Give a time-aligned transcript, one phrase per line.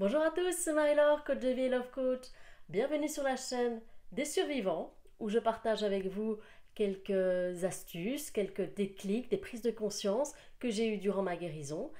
[0.00, 2.24] Bonjour à tous, c'est Marie-Laure, coach de vie love coach.
[2.70, 6.38] Bienvenue sur la chaîne des survivants où je partage avec vous
[6.74, 11.92] quelques astuces, quelques déclics, des prises de conscience que j'ai eues durant ma guérison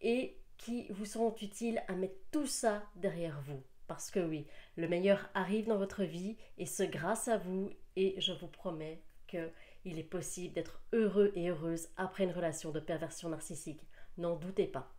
[0.00, 3.62] et qui vous seront utiles à mettre tout ça derrière vous.
[3.86, 4.46] Parce que oui,
[4.76, 9.02] le meilleur arrive dans votre vie et ce grâce à vous et je vous promets
[9.28, 9.50] que
[9.84, 13.86] il est possible d'être heureux et heureuse après une relation de perversion narcissique.
[14.16, 14.90] N'en doutez pas.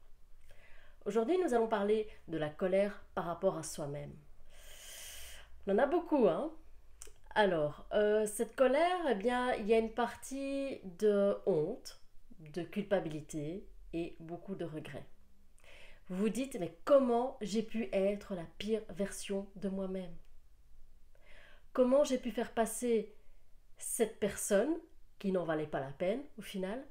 [1.05, 4.13] Aujourd'hui, nous allons parler de la colère par rapport à soi-même.
[5.67, 6.49] On en a beaucoup, hein
[7.35, 12.01] Alors, euh, cette colère, eh bien, il y a une partie de honte,
[12.53, 15.05] de culpabilité et beaucoup de regrets.
[16.07, 20.15] Vous vous dites, mais comment j'ai pu être la pire version de moi-même?
[21.73, 23.13] Comment j'ai pu faire passer
[23.77, 24.73] cette personne,
[25.19, 26.81] qui n'en valait pas la peine au final,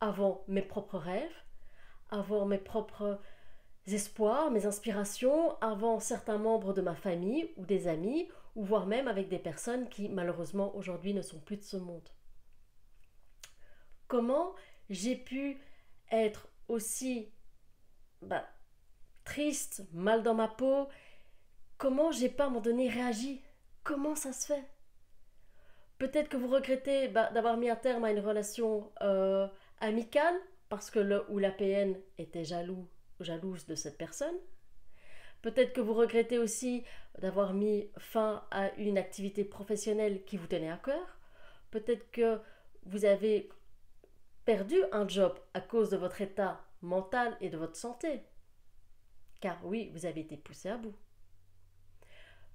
[0.00, 1.44] avant mes propres rêves,
[2.10, 3.20] avant mes propres
[3.86, 9.08] espoirs, mes inspirations, avant certains membres de ma famille ou des amis, ou voire même
[9.08, 12.08] avec des personnes qui malheureusement aujourd'hui ne sont plus de ce monde.
[14.06, 14.54] Comment
[14.88, 15.58] j'ai pu
[16.10, 17.28] être aussi
[18.22, 18.46] bah,
[19.24, 20.88] triste, mal dans ma peau?
[21.76, 23.42] Comment j'ai pas à un moment donné réagi?
[23.82, 24.64] Comment ça se fait?
[25.98, 29.48] Peut-être que vous regrettez bah, d'avoir mis un terme à une relation euh,
[29.80, 30.34] amicale
[30.68, 32.88] parce que le ou la PN était jaloux
[33.24, 34.36] jalouse de cette personne.
[35.42, 36.84] Peut-être que vous regrettez aussi
[37.18, 41.18] d'avoir mis fin à une activité professionnelle qui vous tenait à cœur.
[41.70, 42.40] Peut-être que
[42.84, 43.50] vous avez
[44.44, 48.22] perdu un job à cause de votre état mental et de votre santé.
[49.40, 50.94] Car oui, vous avez été poussé à bout.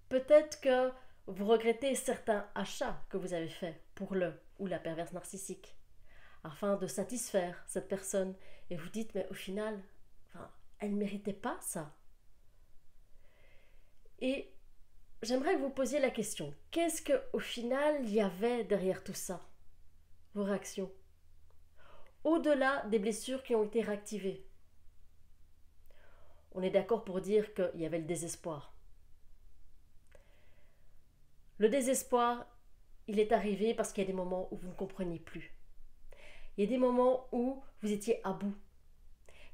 [0.07, 0.91] Peut-être que
[1.27, 5.77] vous regrettez certains achats que vous avez faits pour le ou la perverse narcissique
[6.43, 8.33] afin de satisfaire cette personne
[8.69, 9.79] et vous dites mais au final
[10.79, 11.95] elle ne méritait pas ça.
[14.19, 14.51] Et
[15.21, 19.13] j'aimerais que vous posiez la question, qu'est-ce que au final il y avait derrière tout
[19.13, 19.45] ça?
[20.33, 20.91] Vos réactions?
[22.23, 24.45] Au-delà des blessures qui ont été réactivées.
[26.51, 28.73] On est d'accord pour dire qu'il y avait le désespoir.
[31.59, 32.45] Le désespoir,
[33.07, 35.53] il est arrivé parce qu'il y a des moments où vous ne compreniez plus.
[36.57, 38.55] Il y a des moments où vous étiez à bout.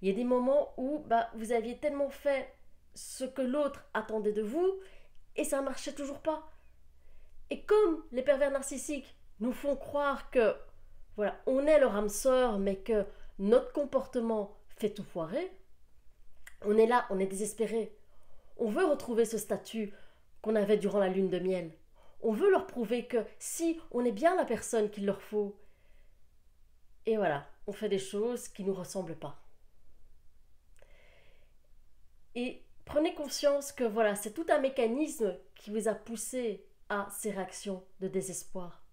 [0.02, 2.54] Il y a des moments où bah, vous aviez tellement fait
[2.94, 4.80] ce que l'autre attendait de vous
[5.36, 6.52] et ça ne marchait toujours pas.
[7.50, 10.56] Et comme les pervers narcissiques nous font croire que
[11.16, 13.06] voilà, on est leur âme sœur, mais que
[13.40, 15.52] notre comportement fait tout foirer,
[16.64, 17.96] on est là, on est désespéré.
[18.58, 19.94] On veut retrouver ce statut
[20.42, 21.72] qu'on avait durant la lune de miel.
[22.22, 25.56] On veut leur prouver que si on est bien la personne qu'il leur faut.
[27.06, 29.45] Et voilà, on fait des choses qui ne nous ressemblent pas.
[32.36, 37.32] Et prenez conscience que voilà, c'est tout un mécanisme qui vous a poussé à ces
[37.32, 38.84] réactions de désespoir.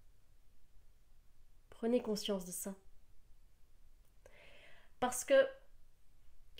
[1.69, 2.73] Prenez conscience de ça.
[4.99, 5.35] Parce que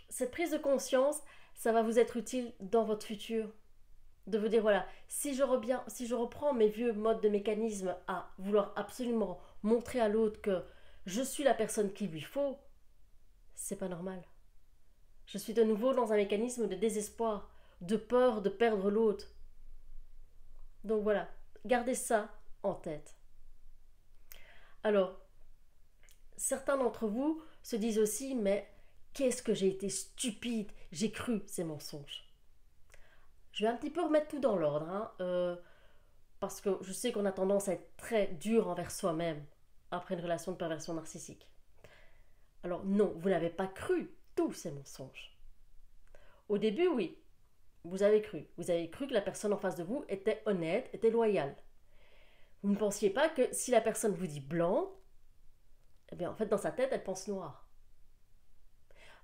[0.10, 1.22] cette prise de conscience,
[1.56, 3.50] ça va vous être utile dans votre futur.
[4.28, 7.96] De vous dire, voilà, si je, reviens, si je reprends mes vieux modes de mécanisme
[8.08, 10.64] à vouloir absolument montrer à l'autre que
[11.06, 12.58] je suis la personne qu'il lui faut,
[13.54, 14.24] c'est pas normal.
[15.26, 17.50] Je suis de nouveau dans un mécanisme de désespoir,
[17.82, 19.28] de peur de perdre l'autre.
[20.84, 21.30] Donc voilà,
[21.66, 22.30] gardez ça
[22.62, 23.16] en tête.
[24.84, 25.18] Alors,
[26.36, 28.70] certains d'entre vous se disent aussi, mais
[29.14, 32.30] qu'est-ce que j'ai été stupide, j'ai cru ces mensonges.
[33.54, 35.56] Je vais un petit peu remettre tout dans l'ordre, hein, euh,
[36.40, 39.46] parce que je sais qu'on a tendance à être très dur envers soi-même
[39.92, 41.48] après une relation de perversion narcissique.
[42.64, 45.38] Alors non, vous n'avez pas cru tous ces mensonges.
[46.50, 47.18] Au début, oui,
[47.84, 48.48] vous avez cru.
[48.58, 51.56] Vous avez cru que la personne en face de vous était honnête, était loyale.
[52.62, 54.92] Vous ne pensiez pas que si la personne vous dit blanc,
[56.12, 57.68] eh bien en fait dans sa tête elle pense noir.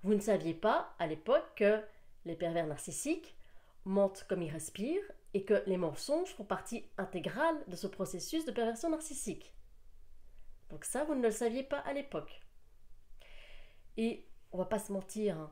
[0.03, 1.81] Vous ne saviez pas à l'époque que
[2.25, 3.37] les pervers narcissiques
[3.85, 8.51] mentent comme ils respirent et que les mensonges font partie intégrale de ce processus de
[8.51, 9.53] perversion narcissique.
[10.69, 12.41] Donc ça, vous ne le saviez pas à l'époque.
[13.97, 15.51] Et on va pas se mentir, hein.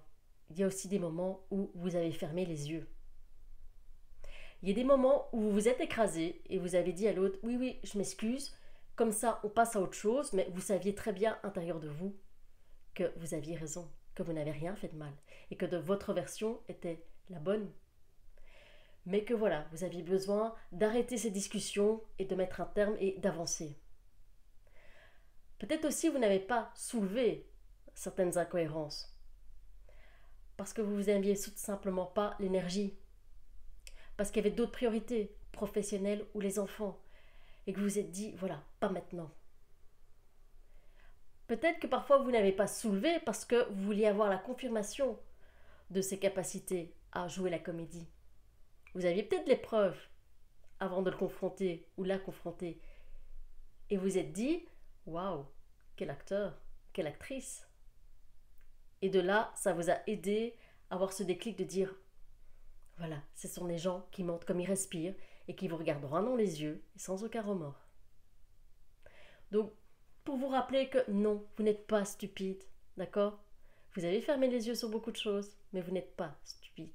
[0.50, 2.88] il y a aussi des moments où vous avez fermé les yeux.
[4.62, 7.14] Il y a des moments où vous vous êtes écrasé et vous avez dit à
[7.14, 8.56] l'autre Oui, oui, je m'excuse,
[8.96, 12.16] comme ça on passe à autre chose, mais vous saviez très bien intérieur de vous
[12.96, 15.14] que vous aviez raison, que vous n'avez rien fait de mal
[15.52, 17.72] et que de votre version était la bonne.
[19.06, 23.18] Mais que voilà, vous aviez besoin d'arrêter ces discussions et de mettre un terme et
[23.20, 23.78] d'avancer.
[25.60, 27.48] Peut-être aussi vous n'avez pas soulevé
[27.98, 29.14] certaines incohérences.
[30.56, 32.98] parce que vous aimiez tout simplement pas l'énergie,
[34.16, 37.00] parce qu'il y avait d'autres priorités, professionnelles ou les enfants,
[37.68, 39.30] et que vous vous êtes dit, voilà, pas maintenant.
[41.46, 45.20] Peut-être que parfois vous n'avez pas soulevé parce que vous vouliez avoir la confirmation
[45.92, 48.08] de ses capacités à jouer la comédie.
[48.96, 50.00] Vous aviez peut-être les preuves
[50.80, 52.82] avant de le confronter ou la confronter.
[53.90, 54.66] Et vous êtes dit,
[55.06, 55.46] waouh,
[55.96, 56.60] quel acteur,
[56.94, 57.67] quelle actrice.
[59.02, 60.56] Et de là, ça vous a aidé
[60.90, 61.94] à avoir ce déclic de dire,
[62.98, 65.16] voilà, ce sont des gens qui mentent comme ils respirent
[65.48, 67.86] et qui vous regarderont dans les yeux sans aucun remords.
[69.52, 69.72] Donc,
[70.24, 72.64] pour vous rappeler que non, vous n'êtes pas stupide,
[72.98, 73.40] d'accord?
[73.94, 76.92] Vous avez fermé les yeux sur beaucoup de choses, mais vous n'êtes pas stupide.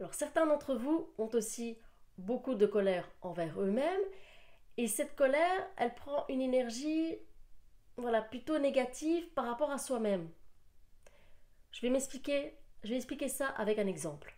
[0.00, 1.78] Alors certains d'entre vous ont aussi
[2.18, 4.02] beaucoup de colère envers eux-mêmes
[4.76, 7.16] et cette colère, elle prend une énergie
[7.96, 10.28] voilà, plutôt négative par rapport à soi-même.
[11.72, 14.36] Je vais m'expliquer, je vais expliquer ça avec un exemple.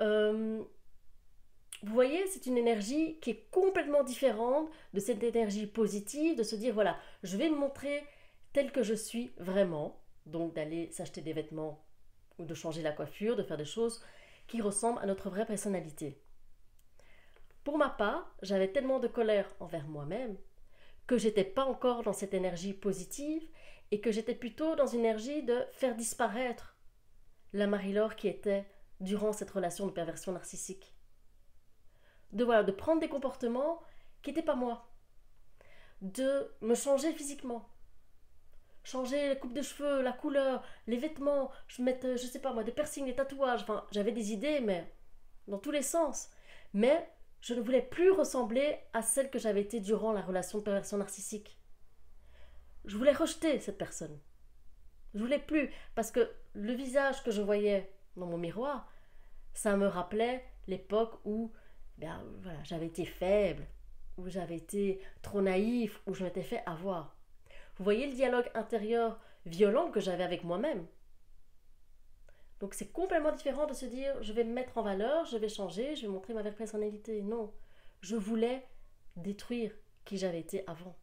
[0.00, 0.62] Euh,
[1.82, 6.56] vous voyez, c'est une énergie qui est complètement différente de cette énergie positive, de se
[6.56, 8.04] dire voilà, je vais me montrer
[8.52, 11.84] tel que je suis vraiment, donc d'aller s'acheter des vêtements
[12.38, 14.02] ou de changer la coiffure, de faire des choses
[14.46, 16.20] qui ressemblent à notre vraie personnalité.
[17.64, 20.36] Pour ma part, j'avais tellement de colère envers moi-même
[21.06, 23.42] que j'étais pas encore dans cette énergie positive
[23.90, 26.76] et que j'étais plutôt dans une énergie de faire disparaître
[27.52, 28.66] la Marie-Laure qui était
[29.00, 30.94] durant cette relation de perversion narcissique.
[32.32, 33.80] De voilà, de prendre des comportements
[34.22, 34.88] qui n'étaient pas moi.
[36.02, 37.68] De me changer physiquement,
[38.82, 42.64] changer la coupe de cheveux, la couleur, les vêtements, je mettre, je sais pas moi,
[42.64, 43.62] des piercings, des tatouages.
[43.62, 44.92] Enfin, j'avais des idées, mais
[45.48, 46.28] dans tous les sens.
[46.74, 47.08] Mais
[47.46, 50.96] je ne voulais plus ressembler à celle que j'avais été durant la relation de perversion
[50.96, 51.56] narcissique.
[52.86, 54.18] Je voulais rejeter cette personne.
[55.14, 58.90] Je voulais plus, parce que le visage que je voyais dans mon miroir,
[59.54, 61.52] ça me rappelait l'époque où
[61.98, 63.64] ben, voilà, j'avais été faible,
[64.16, 67.16] où j'avais été trop naïf, où je m'étais fait avoir.
[67.76, 70.84] Vous voyez le dialogue intérieur violent que j'avais avec moi-même?
[72.60, 75.48] Donc c'est complètement différent de se dire je vais me mettre en valeur, je vais
[75.48, 77.22] changer, je vais montrer ma vraie personnalité.
[77.22, 77.52] Non,
[78.00, 78.66] je voulais
[79.16, 79.72] détruire
[80.04, 80.96] qui j'avais été avant.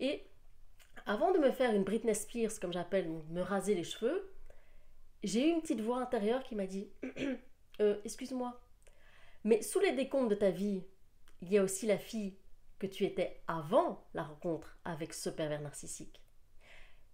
[0.00, 0.26] Et
[1.06, 4.30] avant de me faire une Britney Spears, comme j'appelle, me raser les cheveux,
[5.22, 6.88] j'ai eu une petite voix intérieure qui m'a dit
[7.80, 8.60] euh, Excuse-moi,
[9.44, 10.82] mais sous les décomptes de ta vie,
[11.42, 12.36] il y a aussi la fille
[12.78, 16.22] que tu étais avant la rencontre avec ce pervers narcissique.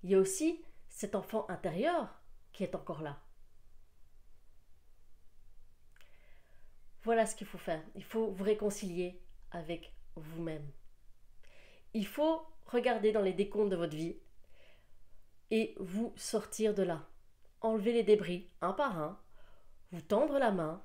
[0.03, 2.20] Il y a aussi cet enfant intérieur
[2.65, 3.21] est encore là.
[7.03, 7.83] Voilà ce qu'il faut faire.
[7.95, 10.71] Il faut vous réconcilier avec vous-même.
[11.95, 14.17] Il faut regarder dans les décomptes de votre vie
[15.51, 17.09] et vous sortir de là.
[17.63, 19.21] Enlever les débris un par un,
[19.91, 20.83] vous tendre la main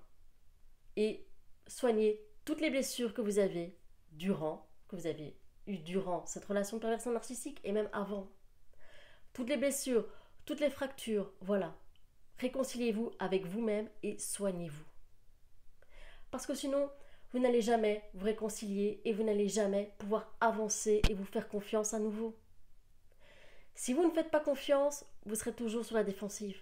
[0.95, 1.27] et
[1.67, 3.77] soigner toutes les blessures que vous avez
[4.11, 5.37] durant, que vous avez
[5.67, 8.31] eu durant cette relation de perversion narcissique et même avant.
[9.33, 10.07] Toutes les blessures,
[10.45, 11.75] toutes les fractures, voilà.
[12.37, 14.85] Réconciliez-vous avec vous-même et soignez-vous.
[16.31, 16.89] Parce que sinon,
[17.31, 21.93] vous n'allez jamais vous réconcilier et vous n'allez jamais pouvoir avancer et vous faire confiance
[21.93, 22.37] à nouveau.
[23.73, 26.61] Si vous ne faites pas confiance, vous serez toujours sur la défensive.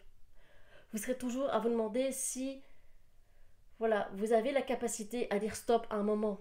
[0.92, 2.62] Vous serez toujours à vous demander si
[3.80, 6.40] voilà, vous avez la capacité à dire stop à un moment.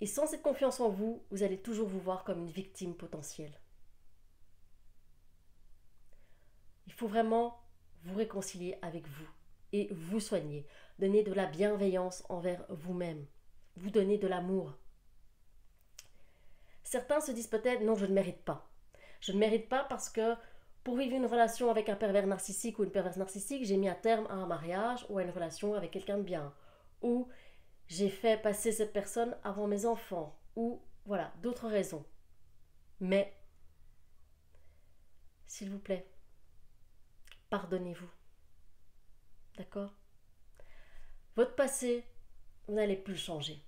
[0.00, 3.60] Et sans cette confiance en vous, vous allez toujours vous voir comme une victime potentielle.
[6.86, 7.60] Il faut vraiment
[8.02, 9.28] vous réconcilier avec vous
[9.72, 10.66] et vous soigner.
[10.98, 13.26] Donner de la bienveillance envers vous-même.
[13.76, 14.74] Vous donner de l'amour.
[16.84, 18.70] Certains se disent peut-être non, je ne mérite pas.
[19.20, 20.34] Je ne mérite pas parce que
[20.84, 23.94] pour vivre une relation avec un pervers narcissique ou une perverse narcissique, j'ai mis à
[23.94, 26.52] terme à un mariage ou à une relation avec quelqu'un de bien.
[27.00, 27.26] Ou
[27.88, 30.38] j'ai fait passer cette personne avant mes enfants.
[30.56, 32.04] Ou voilà, d'autres raisons.
[33.00, 33.34] Mais,
[35.46, 36.06] s'il vous plaît,
[37.54, 38.10] pardonnez-vous.
[39.56, 39.94] D'accord?
[41.36, 42.04] Votre passé,
[42.66, 43.62] vous n'allez plus changer.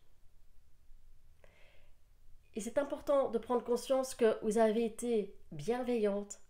[2.57, 6.41] Et c'est important de prendre conscience que vous avez été bienveillante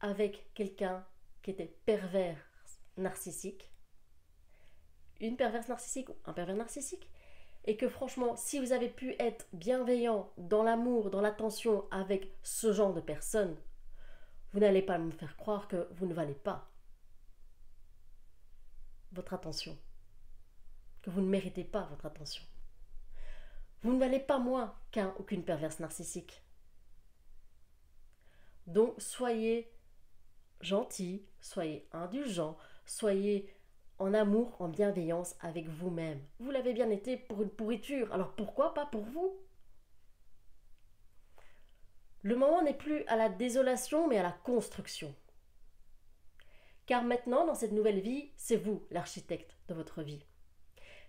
[0.00, 1.06] avec quelqu'un
[1.42, 2.44] qui était pervers
[2.96, 3.70] narcissique,
[5.20, 7.08] une perverse narcissique ou un pervers narcissique,
[7.66, 12.72] et que franchement, si vous avez pu être bienveillant dans l'amour, dans l'attention avec ce
[12.72, 13.56] genre de personne,
[14.56, 16.70] vous n'allez pas me faire croire que vous ne valez pas
[19.12, 19.76] votre attention,
[21.02, 22.42] que vous ne méritez pas votre attention.
[23.82, 26.42] Vous ne valez pas moins qu'un ou qu'une perverse narcissique.
[28.66, 29.70] Donc soyez
[30.62, 33.54] gentil, soyez indulgent, soyez
[33.98, 36.22] en amour, en bienveillance avec vous-même.
[36.38, 39.38] Vous l'avez bien été pour une pourriture, alors pourquoi pas pour vous?
[42.26, 45.14] Le moment n'est plus à la désolation, mais à la construction.
[46.84, 50.24] Car maintenant, dans cette nouvelle vie, c'est vous l'architecte de votre vie.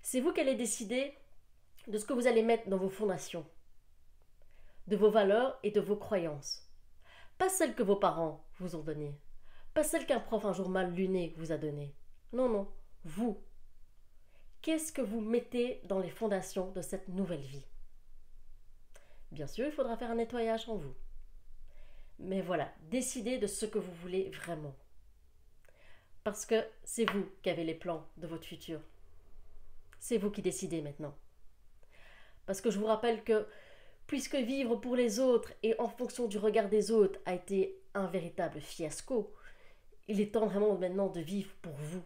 [0.04, 1.18] C'est vous qui allez décider
[1.88, 3.48] de ce que vous allez mettre dans vos fondations,
[4.86, 6.72] de vos valeurs et de vos croyances.
[7.40, 9.20] Pas celles que vos parents vous ont données,
[9.74, 11.96] pas celles qu'un prof un jour mal luné vous a données.
[12.32, 12.72] Non, non,
[13.06, 13.42] vous.
[14.62, 17.66] Qu'est-ce que vous mettez dans les fondations de cette nouvelle vie?
[19.32, 20.94] Bien sûr, il faudra faire un nettoyage en vous.
[22.20, 24.76] Mais voilà, décidez de ce que vous voulez vraiment.
[26.24, 28.82] Parce que c'est vous qui avez les plans de votre futur.
[30.00, 31.16] C'est vous qui décidez maintenant.
[32.46, 33.48] Parce que je vous rappelle que
[34.08, 38.08] puisque vivre pour les autres et en fonction du regard des autres a été un
[38.08, 39.34] véritable fiasco,
[40.08, 42.04] il est temps vraiment maintenant de vivre pour vous.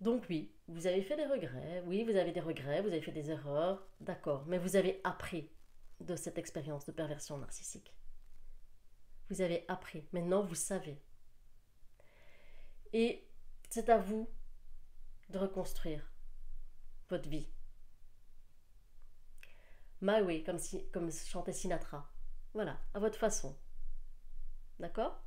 [0.00, 3.12] Donc oui, vous avez fait des regrets, oui, vous avez des regrets, vous avez fait
[3.12, 5.48] des erreurs, d'accord, mais vous avez appris
[6.00, 7.94] de cette expérience de perversion narcissique.
[9.30, 11.00] Vous avez appris, maintenant vous savez.
[12.92, 13.26] Et
[13.70, 14.28] c'est à vous
[15.30, 16.12] de reconstruire
[17.08, 17.48] votre vie.
[20.00, 20.58] My way, comme,
[20.92, 22.08] comme chantait Sinatra.
[22.52, 23.56] Voilà, à votre façon.
[24.78, 25.20] D'accord?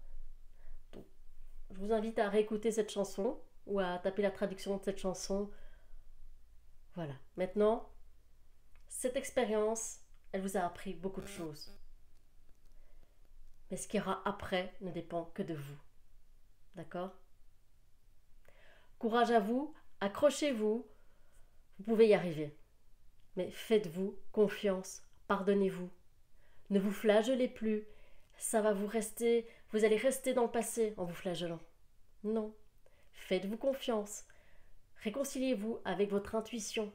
[1.72, 5.52] Je vous invite à réécouter cette chanson ou à taper la traduction de cette chanson.
[6.96, 7.14] Voilà.
[7.36, 7.90] Maintenant,
[8.88, 10.00] cette expérience,
[10.32, 11.74] elle vous a appris beaucoup de choses.
[13.70, 15.78] Mais ce qui ira après ne dépend que de vous.
[16.76, 17.12] D'accord?
[19.00, 20.88] Courage à vous, accrochez-vous,
[21.78, 22.58] vous pouvez y arriver.
[23.36, 25.90] Mais faites-vous confiance, pardonnez-vous.
[26.70, 27.86] Ne vous flagellez plus,
[28.38, 31.60] ça va vous rester, vous allez rester dans le passé en vous flagellant.
[32.24, 32.56] Non,
[33.14, 34.26] faites-vous confiance.
[35.04, 36.92] Réconciliez-vous avec votre intuition.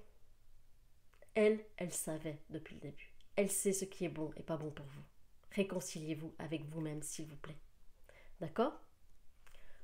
[1.34, 3.11] Elle, elle savait depuis le début.
[3.36, 5.02] Elle sait ce qui est bon et pas bon pour vous.
[5.52, 7.58] Réconciliez-vous avec vous-même, s'il vous plaît.
[8.40, 8.72] D'accord?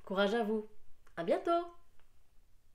[0.04, 0.68] Courage à vous.
[1.16, 1.77] À bientôt